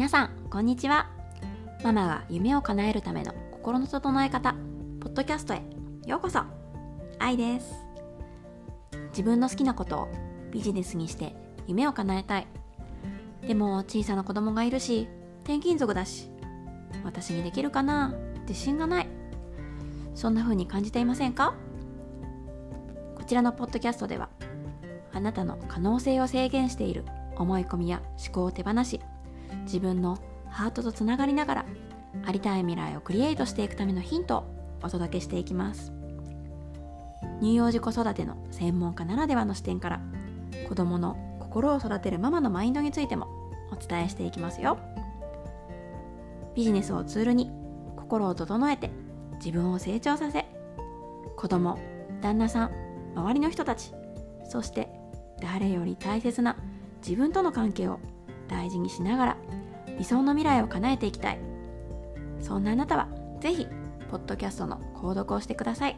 [0.00, 1.10] 皆さんこんにちは。
[1.84, 4.54] ママが夢を叶えるための心の整え方
[4.98, 5.62] ポッドキャストへ
[6.06, 6.40] ようこそ。
[7.18, 7.70] 愛です。
[9.10, 10.08] 自分の好きなことを
[10.52, 11.36] ビジネスにして
[11.66, 12.46] 夢を叶えたい。
[13.46, 15.06] でも小さな子供がいるし
[15.40, 16.30] 転勤族だし
[17.04, 18.14] 私にできるかな？
[18.48, 19.06] 自信がない。
[20.14, 21.52] そんな風に感じていませんか？
[23.16, 24.30] こちらのポッドキャストでは
[25.12, 27.04] あなたの可能性を制限している
[27.36, 28.98] 思い込みや思考を手放し
[29.62, 31.64] 自分のハートとつながりながら
[32.24, 34.44] ありたい未来をクリエイトしていくためのヒントを
[34.82, 35.92] お届けしていきます。
[37.40, 40.00] 乳幼児子育ての専門家ならではの視点から
[40.68, 43.28] 子供の心を育てるママのマインドについても
[43.72, 44.78] お伝えしていきますよ。
[46.54, 47.50] ビジネスをツールに
[47.96, 48.90] 心を整えて
[49.44, 50.46] 自分を成長させ
[51.36, 51.78] 子供
[52.20, 52.70] 旦那さん
[53.14, 53.92] 周りの人たち
[54.44, 54.88] そして
[55.40, 56.56] 誰より大切な
[57.06, 58.00] 自分との関係を
[58.50, 59.36] 大事にしながら
[59.98, 61.38] 理想の未来を叶えていきたい。
[62.40, 63.08] そんなあなたは
[63.40, 63.66] ぜひ
[64.10, 65.96] ポッドキャストの購読をしてください。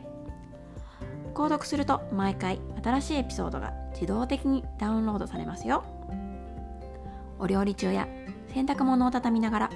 [1.34, 5.82] 購読すると毎回新しいエピソードが自動的にダウンロードされますよ。
[7.38, 8.06] お料理中や
[8.52, 9.70] 洗濯物を畳みながら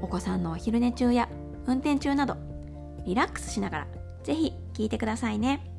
[0.00, 1.28] お子さんのお昼寝中や
[1.66, 2.36] 運転中など
[3.04, 3.86] リラックスしながら
[4.24, 5.75] ぜひ聞いてくださいね。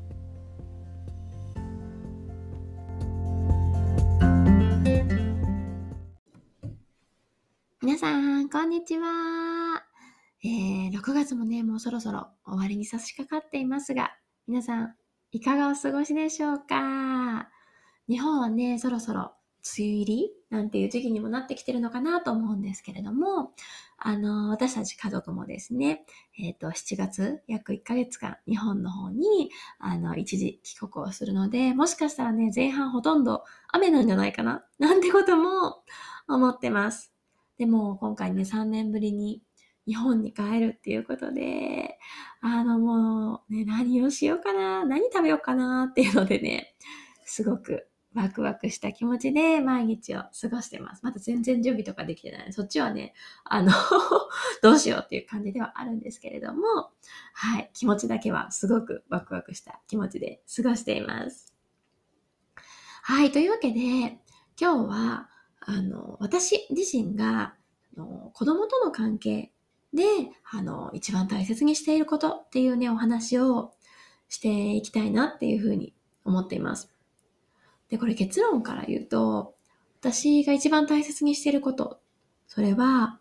[8.88, 9.84] ちは。
[10.42, 14.94] えー、6月もね、もうそろそろ終わりに差し掛かっていますが、皆さん、
[15.30, 17.50] いかがお過ごしでしょうか？
[18.08, 19.32] 日本はね、そろそろ
[19.76, 23.52] 梅雨入りなんていう時期にもなってきてるのかなと思うんですけれども、
[23.98, 26.06] あの、私たち家族もですね、
[26.38, 29.50] えっ、ー、と、7月、約1ヶ月間、日本の方に、
[29.80, 35.82] あの、一時帰国をするので、もしかしたらね、前半ほとんど雨なんじゃないかななんてことも
[36.26, 37.17] 思ってます。
[37.58, 39.42] でも今回ね、3年ぶりに
[39.86, 41.98] 日本に帰るっていうことで、
[42.40, 46.76] あのもうね、何をしようかな、何食べようかなっていうのでね、
[47.24, 51.04] すごくワクワクした気持ちで毎日を過ごしてます。
[51.04, 52.52] まだ全然準備とかできてない。
[52.52, 53.14] そっちはね、
[53.44, 53.72] あの
[54.62, 56.62] どうしようっていう感じではあるんですけれども、
[57.32, 61.54] はい、気持ちだけはすごくワクワクした気持ちで過ごしています。
[63.02, 63.80] はい、というわけで、
[64.60, 65.30] 今日は、
[65.68, 67.54] あの、私自身が、
[67.94, 69.52] あの子供との関係
[69.92, 70.02] で、
[70.50, 73.74] あの、一番大切にしていることっていうね、お話を
[74.30, 75.92] していきたいなっていうふうに
[76.24, 76.90] 思っています。
[77.90, 79.56] で、これ結論から言うと、
[80.00, 82.00] 私が一番大切にしていること、
[82.46, 83.18] それは、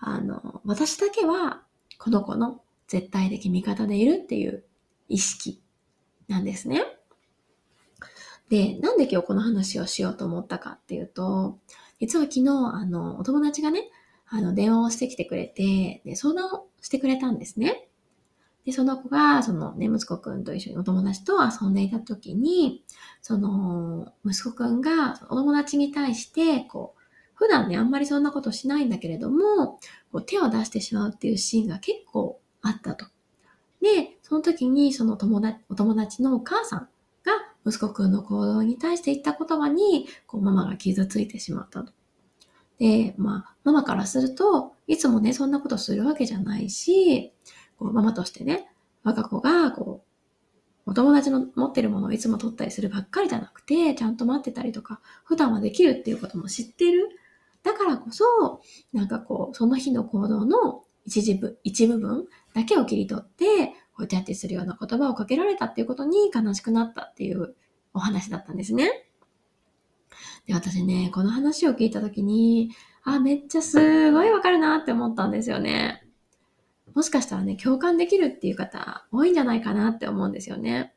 [0.00, 1.62] あの、私だけは
[1.98, 4.64] この子の絶対的味方でいるっていう
[5.10, 5.62] 意識
[6.28, 6.82] なんですね。
[8.48, 11.58] で、なんで今日この話をしようと思ったかっていうと、
[12.00, 13.90] 実は昨日、あの、お友達がね、
[14.26, 17.88] あの、電話をしてきてくれて、で、相談をしてくれたんですね。
[18.64, 22.84] で、その子が、そのね、息子くんと一緒にお友達と遊んでいた時に、
[23.22, 27.00] その、息子くんが、お友達に対して、こう、
[27.34, 29.78] 普段ね、あんまりそんなことしないんだけれども、
[30.12, 33.06] こう手を出してしまうっていうシーンが結構あったと。
[33.80, 36.88] で、その時に、その友達、お友達のお母さん、
[37.66, 41.92] 息子くんの行動に対して言った言葉に、こう、ママが傷ついてしまったと。
[42.78, 47.32] で、まあ、ママからすると、いつもね、そんなことするわけじゃないし、
[47.78, 48.70] こうママとしてね、
[49.04, 50.02] 我が子が、こ
[50.86, 57.08] う、お友達の持ってるものをいつも取ったりするばっかりじゃなくて、ちゃんと待ってたりとか、普段はできるっていうことも知ってる。
[57.62, 58.24] だからこそ、
[58.92, 67.54] なんかこう、その日の行動の一時部、一部分だけを切り取って、こうジャッジするような言葉をかけられたっていうことに悲しくなったっていう
[67.92, 69.06] お話だったんですね。
[70.46, 72.70] で、私ね、この話を聞いたときに、
[73.04, 76.06] あ、めっちゃすごいわかるなって思ったんですよね。
[76.94, 80.94] もしかしたらね、共感できるっていう方多いんじゃないかなって思うんですよね。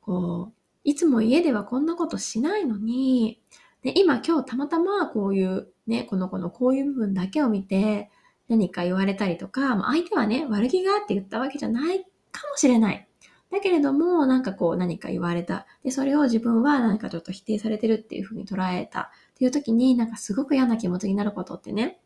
[0.00, 0.54] こう、
[0.84, 3.42] いつも家ではこんなことしないのに、
[3.82, 8.10] で今今日たまたまこういうね、この子のこういう部分だけを見て
[8.48, 13.08] 何か言われたりとか、まあ、相手はね、悪気があって言ったわけじゃないかもしれない。
[13.50, 15.66] だけれども、なんかこう何か言われた。
[15.84, 22.00] で、それを自分は何かちょっと否定されてるっていうふうに捉えたっていう時に、なんかすごく嫌な気持ちになることってね、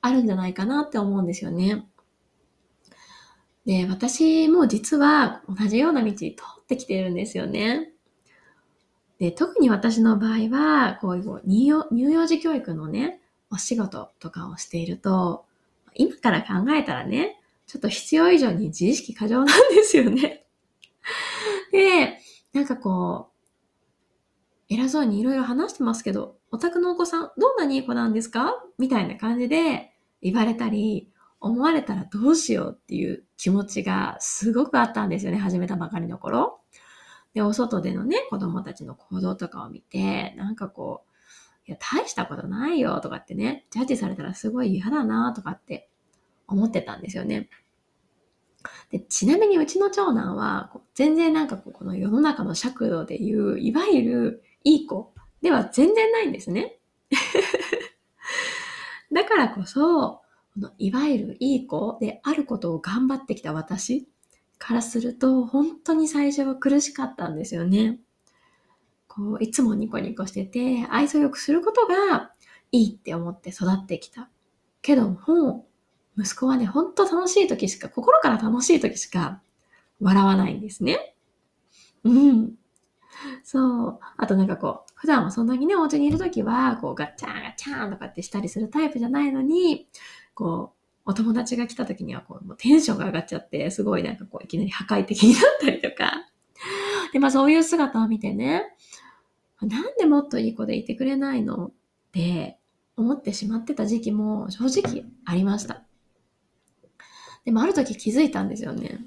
[0.00, 1.86] あるんじゃないかなって思うんですよね。
[3.66, 7.92] で、私も実は同じような道通ってきてるんですよね。
[9.18, 15.44] で、特に私の場合は、こういう乳幼児教育のね、お仕事とかをしていると、
[15.94, 17.37] 今から考えたらね、
[17.68, 20.46] ちょっと必要以上に自意識過剰なんですよね。
[21.70, 22.18] で、
[22.52, 28.54] なんかこう偉そうにいろいろ話してますけど、お宅のお子さん、どんなにいい子なんですか？
[28.78, 29.92] みたいな感じで
[30.22, 36.60] 言われたり、思われたらどうしようっていう気持ちがすごくあったんですよね、始めたばかりの頃。
[37.34, 41.08] で、お外でのね、子供たちの行動とかを見て、なんかこう、
[41.66, 45.90] いや、大したことないよとかってね、ジャッジされたらすごい嫌だなとかって
[46.48, 47.48] 思ってたんですよね。
[48.90, 55.12] で、ちなみにうちの長男は、全然なんかこの世の中の尺度でいう、いわゆるいい子
[55.42, 56.78] では全然ないんですね。
[59.12, 60.22] だからこそ、
[60.54, 64.08] このいわゆるいい子であることを頑張ってきた私
[64.58, 68.00] からすると、本当に最初は苦しかったんですよね。
[69.06, 72.32] こう、いつもニコニコしてて、愛想よくすることが
[72.72, 74.28] いいって思って育ってきた。
[74.82, 75.66] けども、
[76.18, 79.40] 息子はね、ほんと楽しい時しか、心から楽しい時しか
[80.00, 81.14] 笑わないんですね。
[82.04, 82.54] うん。
[83.44, 84.00] そう。
[84.16, 89.88] あとなんかこう、普段はそんなにね、お家にいる時は、こう、ガッチャンガッチャンとかってしたりするタイプじゃないのに、
[90.34, 90.72] こ
[91.06, 96.12] う、お友達が来た時にはこう、もうテンションが上がっちゃって、すごいなんかこう、いきなり破壊的になったりとか。
[97.12, 98.74] で、まあそういう姿を見てね、
[99.62, 101.72] なんでもっといい子でいてくれないのっ
[102.12, 102.58] て
[102.96, 105.87] 思ってしまってた時期も正直ありました。
[107.48, 109.00] でもある時気づいたんですよね。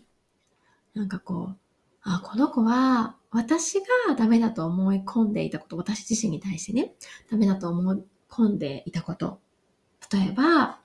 [0.95, 1.57] なんかこう、
[2.01, 6.95] あ、この子は私がダメだと思い込んでいたこと、私自身に対してね、
[7.29, 9.39] ダメだと思い込んでいたこと。
[10.11, 10.79] 例えば、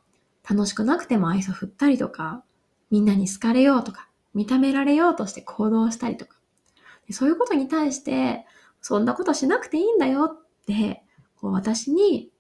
[0.47, 2.44] 楽しくなくても愛想振ったりとか、
[2.91, 6.37] みんなに好かれようとか、認められようとして行動したりとか。
[7.11, 8.44] そういうことに対して、
[8.82, 11.05] そんなことしなくていいんだよって、
[11.37, 12.31] こう私に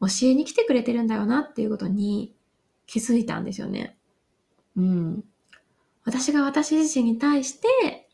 [0.00, 2.34] 教えに来てくれてるんだよなっていうことに
[2.86, 3.97] 気づいたんですよね。
[4.76, 5.24] うん。
[6.04, 8.08] 私が私自身に対して、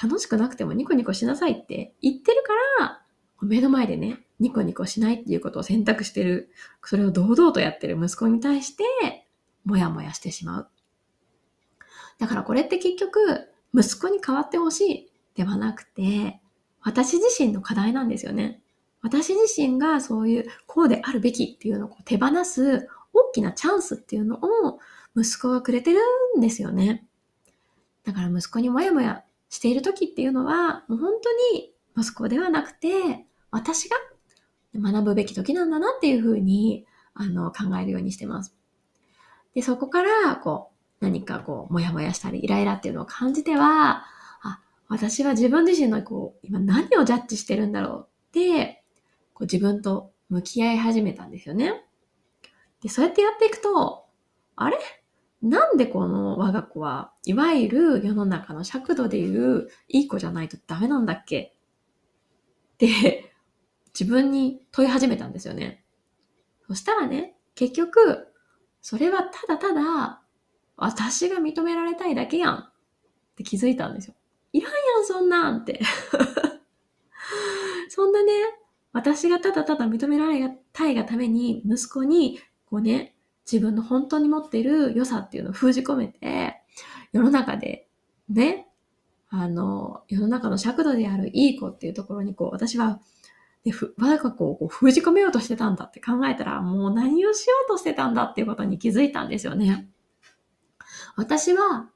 [0.00, 3.02] 楽しくなくてもニコニコしなさいって言ってるから、
[3.42, 6.50] 目の前でね、ニコニコしないっていうことを選択してる、
[6.82, 8.84] それを堂々とやってる息子に対して、
[9.64, 10.68] もやもやしてしまう。
[12.18, 16.40] だからこれって結局、息子に変わってほしいではなくて、
[16.82, 18.62] 私自身の課題なんですよね。
[19.02, 24.78] 私自身がそういう、こうであるべきっていうのを手放す大きなチャンスっていうのを
[25.16, 26.00] 息子がくれてる
[26.36, 27.06] んですよね。
[28.04, 33.96] だから息子にもやもやしている時っていうのは、もう本当に息子ではなくて、私が
[34.74, 38.54] 学ぶべき時なんだなっていうふうに、あの、考えるようにしてます。
[39.54, 40.70] で、そこから、こ
[41.00, 44.04] う、何かこう、もやもやしたり、イライラっていうのを感じては、
[44.42, 48.82] あ、私は自分自身のこう、今何をジャッジしてるんだろうって、
[49.32, 51.84] こう自分と向き合い始めたんですよね。
[52.82, 54.04] で、そうやってやっていくと、
[54.56, 54.78] あれ？
[55.46, 61.54] なんでこの我が子は、いわゆる世の中の尺度でいういい子じゃないとダメなんだっけ？
[62.74, 63.32] って
[63.98, 65.84] 自分に問い始めたんですよね。
[66.66, 68.28] そしたらね、結局、
[68.82, 70.22] それはただただ
[70.76, 72.72] 私が認められたいだけやんっ
[73.36, 74.14] て気づいたんですよ。
[74.52, 75.80] いらんやん、そんなんって。
[77.88, 78.32] そんなね、
[78.92, 83.15] 私がただただ認められたいがために息子に、こうね、
[83.50, 86.60] 自分の本当に持ってる良さっていうのを封じ込めて、
[87.12, 87.88] 世の中で
[88.28, 88.66] ね、
[89.28, 93.00] あの、世の中の尺度であるいい子っていうところにこう、私は、
[93.64, 99.88] ね、ふ、我が子をこう封じ込めようとしてたんだって考えたら、もう何をしようとしてたんだっていうことに気づいたんですよね。
[101.16, 101.90] 私は、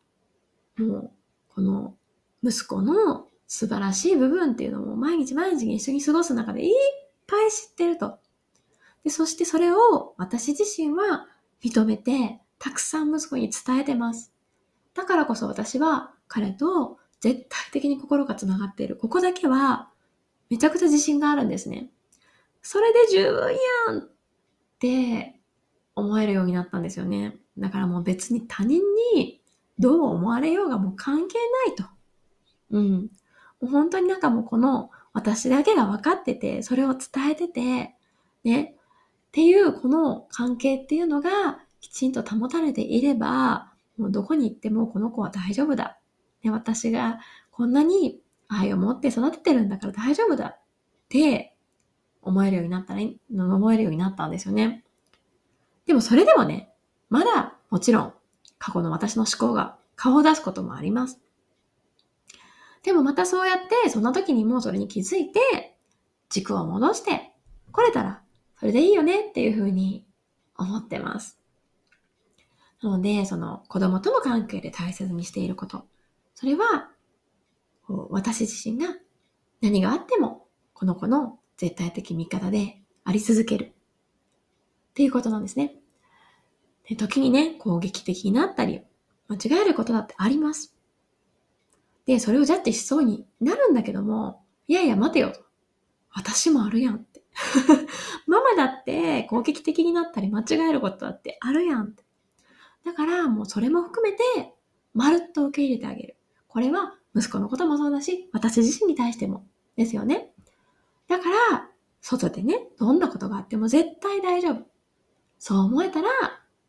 [0.78, 1.10] もう、
[1.48, 1.94] この
[2.42, 6.74] 息子の素晴らしい部分っていうのも毎日毎日一緒に過ごす中でいっ
[7.26, 8.18] ぱい知ってると。
[9.04, 11.26] で、そしてそれを私自身は
[11.62, 14.32] 認めて、たくさん息子に伝えてます。
[14.94, 18.96] だからこそ私は彼と絶対的に心が繋がっている。
[18.96, 19.90] ここだけは
[20.48, 21.90] めちゃくちゃ自信があるんですね。
[22.62, 23.52] それで十分
[23.88, 24.08] やんっ
[24.78, 25.40] て
[25.94, 27.36] 思えるようになったんですよね。
[27.58, 28.82] だからもう別に他人
[29.14, 29.40] に
[29.78, 31.84] どう思われようがもう関係ないと。
[32.70, 33.02] うん。
[33.02, 33.08] も
[33.62, 37.94] う本当になんかもうこの私だけが分かってて、それを伝えてて、
[38.44, 38.76] ね、
[39.30, 45.98] っていうこの関係っていうのがきちんと保たれていれば、もうどこに行ってもこの子は大丈夫だ。
[46.42, 47.20] ね、私が
[47.52, 50.58] こんなに愛を持って育ててるんだから大丈夫だっ
[51.08, 51.54] て
[52.22, 54.84] 思えるようになったら、思えるようになったんですよね。
[55.86, 56.72] でもそれでもね、
[57.08, 58.14] まだもちろん
[58.58, 61.20] 過去の私の思考が顔を出すこともあります。
[62.82, 65.76] でもまたそうやってそんな時にもうそれに気づいて
[66.30, 67.32] 軸を戻して
[67.72, 68.22] 来れたら
[68.60, 70.04] それでいいよねっていうふうに
[70.54, 71.40] 思ってます。
[72.82, 75.86] なので、その子供との関係で大切にしていること。
[76.34, 76.90] それは、
[78.10, 78.94] 私自身が
[79.62, 83.64] 何があってもこの子の絶対的味方であり続ける。
[84.90, 85.76] っていうことなんですね。
[86.86, 88.82] で時にね、攻撃的になったり、
[89.28, 90.76] 間違えることだってあります。
[92.04, 95.32] で、それをジャッジしそうになるんだけども、いやいや待てよ。
[96.10, 97.22] 私もあるやんって。
[98.26, 102.04] マ マだって攻撃的になったり間違えることだってあるやんって。
[102.84, 104.22] だからもうそれも含めて、
[104.92, 106.16] まるっと受け入れてあげる。
[106.46, 110.32] これは息子のこともそうだし、私自身に対してもですよね。
[111.08, 111.70] だから、
[112.02, 114.66] 外でね、どんなことがあっても絶対大丈夫。
[115.38, 116.08] そう思えたら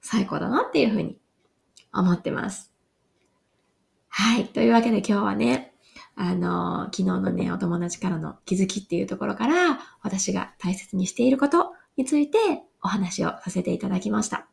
[0.01, 1.17] 最高だなっていうふうに
[1.91, 2.71] 思ってます。
[4.07, 4.45] はい。
[4.45, 5.73] というわけで今日はね、
[6.15, 12.37] あの、昨日のね、お友達からの気づきっていうところから、私が大切にしていることについて
[12.81, 14.47] お話をさせていただきました。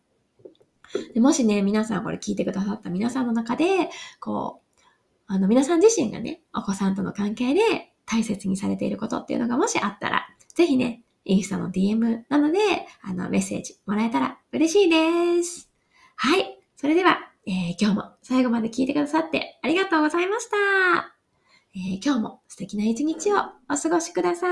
[1.15, 3.91] でもしね、皆さんこれ聞いてくださった皆さんの中で、
[4.21, 4.83] こう、
[5.27, 7.61] あの、皆さん自身がね、お子さんとの関係で
[8.07, 12.59] 大切にされていることっていうのがもしあったら、ぜひね、インスタの DM なので、
[13.03, 15.71] あの、メッセージもらえたら嬉しいです。
[16.17, 16.59] はい。
[16.77, 20.57] それでは、えー、今日も最後まで聞いてくださってありがとうございました。
[21.75, 23.37] えー、今日も素敵な一日を
[23.71, 24.47] お過ごしくださ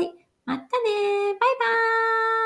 [0.00, 0.12] い。
[0.46, 2.39] またねバイバーイ